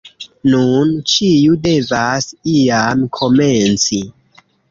[0.51, 0.93] Nun,
[1.25, 4.03] ĉiu devas iam komenci